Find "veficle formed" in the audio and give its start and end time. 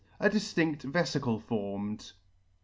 0.83-2.13